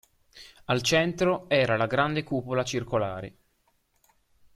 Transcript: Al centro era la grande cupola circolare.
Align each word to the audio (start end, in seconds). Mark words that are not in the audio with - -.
Al 0.65 0.81
centro 0.81 1.45
era 1.47 1.77
la 1.77 1.85
grande 1.85 2.23
cupola 2.23 2.63
circolare. 2.63 3.37